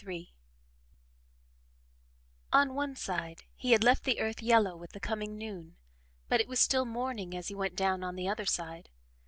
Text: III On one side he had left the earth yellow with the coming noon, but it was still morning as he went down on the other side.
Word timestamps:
III 0.03 0.33
On 2.51 2.73
one 2.73 2.95
side 2.95 3.43
he 3.55 3.73
had 3.73 3.83
left 3.83 4.03
the 4.03 4.19
earth 4.19 4.41
yellow 4.41 4.75
with 4.75 4.93
the 4.93 4.99
coming 4.99 5.37
noon, 5.37 5.75
but 6.27 6.41
it 6.41 6.47
was 6.47 6.59
still 6.59 6.85
morning 6.85 7.37
as 7.37 7.49
he 7.49 7.53
went 7.55 7.75
down 7.75 8.03
on 8.03 8.15
the 8.15 8.27
other 8.27 8.45
side. 8.47 8.89